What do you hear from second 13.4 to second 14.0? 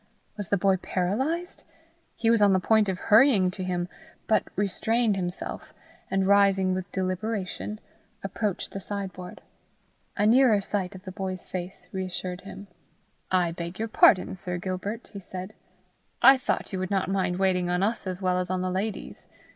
beg your